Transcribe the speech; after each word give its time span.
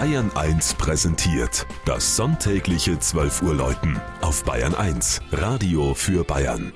Bayern 0.00 0.30
1 0.36 0.74
präsentiert 0.74 1.66
das 1.84 2.14
sonntägliche 2.14 3.00
12 3.00 3.42
Uhr 3.42 3.52
Läuten 3.52 4.00
auf 4.20 4.44
Bayern 4.44 4.72
1 4.76 5.20
Radio 5.32 5.92
für 5.92 6.22
Bayern. 6.22 6.72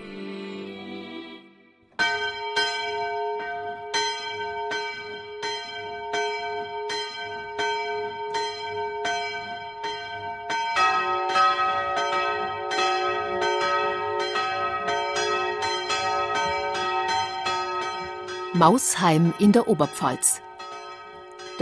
Mausheim 18.53 19.33
in 19.39 19.53
der 19.53 19.69
Oberpfalz. 19.69 20.43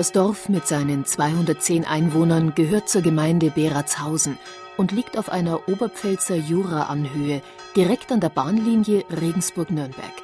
Das 0.01 0.13
Dorf 0.13 0.49
mit 0.49 0.67
seinen 0.67 1.05
210 1.05 1.85
Einwohnern 1.85 2.55
gehört 2.55 2.89
zur 2.89 3.03
Gemeinde 3.03 3.51
Beratshausen 3.51 4.39
und 4.79 4.93
liegt 4.93 5.19
auf 5.19 5.29
einer 5.29 5.69
Oberpfälzer 5.69 6.37
Jura-Anhöhe 6.37 7.43
direkt 7.77 8.11
an 8.11 8.21
der 8.21 8.31
Bahnlinie 8.31 9.05
Regensburg-Nürnberg. 9.11 10.15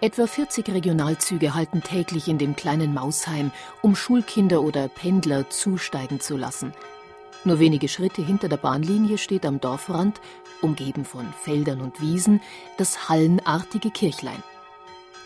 Etwa 0.00 0.28
40 0.28 0.68
Regionalzüge 0.68 1.56
halten 1.56 1.82
täglich 1.82 2.28
in 2.28 2.38
dem 2.38 2.54
kleinen 2.54 2.94
Mausheim, 2.94 3.50
um 3.82 3.96
Schulkinder 3.96 4.62
oder 4.62 4.86
Pendler 4.86 5.50
zusteigen 5.50 6.20
zu 6.20 6.36
lassen. 6.36 6.72
Nur 7.42 7.58
wenige 7.58 7.88
Schritte 7.88 8.22
hinter 8.22 8.48
der 8.48 8.58
Bahnlinie 8.58 9.18
steht 9.18 9.44
am 9.44 9.60
Dorfrand, 9.60 10.20
umgeben 10.62 11.04
von 11.04 11.26
Feldern 11.42 11.80
und 11.80 12.00
Wiesen, 12.00 12.40
das 12.76 13.08
hallenartige 13.08 13.90
Kirchlein. 13.90 14.40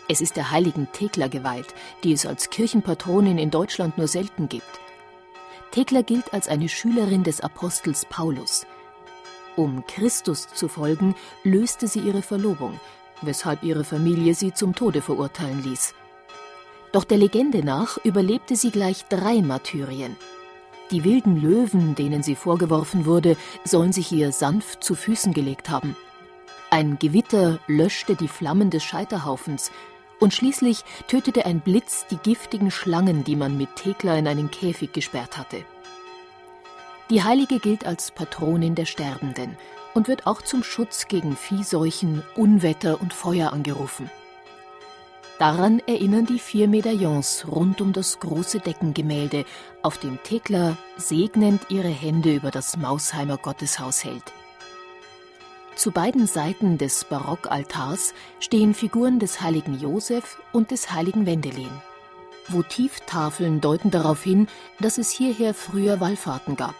Es 0.09 0.19
ist 0.19 0.35
der 0.35 0.51
heiligen 0.51 0.91
Thekla 0.91 1.27
geweiht, 1.27 1.73
die 2.03 2.11
es 2.11 2.25
als 2.25 2.49
Kirchenpatronin 2.49 3.37
in 3.37 3.51
Deutschland 3.51 3.97
nur 3.97 4.07
selten 4.07 4.49
gibt. 4.49 4.79
Thekla 5.71 6.01
gilt 6.01 6.33
als 6.33 6.47
eine 6.47 6.69
Schülerin 6.69 7.23
des 7.23 7.41
Apostels 7.41 8.05
Paulus. 8.05 8.65
Um 9.55 9.85
Christus 9.87 10.47
zu 10.47 10.67
folgen, 10.67 11.15
löste 11.43 11.87
sie 11.87 11.99
ihre 11.99 12.21
Verlobung, 12.21 12.79
weshalb 13.21 13.63
ihre 13.63 13.83
Familie 13.83 14.33
sie 14.33 14.53
zum 14.53 14.75
Tode 14.75 15.01
verurteilen 15.01 15.63
ließ. 15.63 15.93
Doch 16.91 17.05
der 17.05 17.17
Legende 17.17 17.63
nach 17.63 17.97
überlebte 18.03 18.55
sie 18.55 18.71
gleich 18.71 19.05
drei 19.05 19.41
Martyrien. 19.41 20.15
Die 20.91 21.03
wilden 21.03 21.41
Löwen, 21.41 21.95
denen 21.95 22.21
sie 22.21 22.35
vorgeworfen 22.35 23.05
wurde, 23.05 23.37
sollen 23.63 23.93
sich 23.93 24.11
ihr 24.11 24.31
sanft 24.31 24.83
zu 24.83 24.95
Füßen 24.95 25.33
gelegt 25.33 25.69
haben. 25.69 25.95
Ein 26.73 26.97
Gewitter 26.97 27.59
löschte 27.67 28.15
die 28.15 28.27
Flammen 28.27 28.71
des 28.71 28.83
Scheiterhaufens, 28.83 29.69
und 30.19 30.33
schließlich 30.33 30.83
tötete 31.07 31.45
ein 31.45 31.59
Blitz 31.59 32.07
die 32.09 32.17
giftigen 32.17 32.71
Schlangen, 32.71 33.23
die 33.23 33.35
man 33.35 33.59
mit 33.59 33.75
Thekla 33.75 34.17
in 34.17 34.27
einen 34.27 34.49
Käfig 34.49 34.91
gesperrt 34.91 35.37
hatte. 35.37 35.63
Die 37.11 37.21
Heilige 37.21 37.59
gilt 37.59 37.85
als 37.85 38.09
Patronin 38.09 38.73
der 38.73 38.87
Sterbenden 38.87 39.55
und 39.93 40.07
wird 40.07 40.25
auch 40.25 40.41
zum 40.41 40.63
Schutz 40.63 41.07
gegen 41.07 41.37
Viehseuchen, 41.37 42.23
Unwetter 42.35 42.99
und 42.99 43.13
Feuer 43.13 43.53
angerufen. 43.53 44.09
Daran 45.37 45.79
erinnern 45.85 46.25
die 46.25 46.39
vier 46.39 46.67
Medaillons 46.67 47.45
rund 47.47 47.81
um 47.81 47.93
das 47.93 48.19
große 48.19 48.61
Deckengemälde, 48.61 49.45
auf 49.83 49.99
dem 49.99 50.17
Thekla 50.23 50.75
segnend 50.97 51.69
ihre 51.69 51.89
Hände 51.89 52.33
über 52.33 52.49
das 52.49 52.77
Mausheimer 52.77 53.37
Gotteshaus 53.37 54.03
hält. 54.03 54.33
Zu 55.75 55.91
beiden 55.91 56.27
Seiten 56.27 56.77
des 56.77 57.03
Barockaltars 57.05 58.13
stehen 58.39 58.73
Figuren 58.73 59.19
des 59.19 59.41
heiligen 59.41 59.79
Josef 59.79 60.39
und 60.51 60.69
des 60.71 60.91
heiligen 60.91 61.25
Wendelin. 61.25 61.71
Votivtafeln 62.47 63.59
deuten 63.59 63.89
darauf 63.89 64.21
hin, 64.21 64.47
dass 64.79 64.97
es 64.97 65.09
hierher 65.09 65.53
früher 65.53 65.99
Wallfahrten 65.99 66.55
gab. 66.55 66.75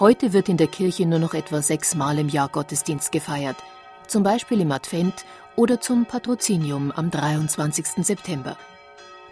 Heute 0.00 0.32
wird 0.32 0.48
in 0.48 0.56
der 0.56 0.66
Kirche 0.66 1.06
nur 1.06 1.18
noch 1.18 1.34
etwa 1.34 1.62
sechsmal 1.62 2.18
im 2.18 2.28
Jahr 2.28 2.48
Gottesdienst 2.48 3.12
gefeiert, 3.12 3.56
zum 4.06 4.22
Beispiel 4.22 4.60
im 4.60 4.72
Advent 4.72 5.24
oder 5.54 5.80
zum 5.80 6.06
Patrozinium 6.06 6.90
am 6.92 7.10
23. 7.10 8.04
September. 8.04 8.56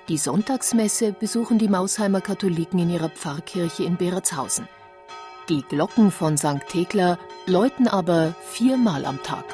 Die 0.09 0.19
Sonntagsmesse 0.19 1.13
besuchen 1.13 1.59
die 1.59 1.69
Mausheimer 1.69 2.21
Katholiken 2.21 2.79
in 2.79 2.91
ihrer 2.91 3.09
Pfarrkirche 3.09 3.83
in 3.85 3.97
Beratshausen. 3.97 4.69
Die 5.49 5.62
Glocken 5.62 6.11
von 6.11 6.37
St. 6.37 6.67
Thekla 6.69 7.19
läuten 7.47 7.87
aber 7.87 8.34
viermal 8.43 9.05
am 9.05 9.23
Tag. 9.23 9.45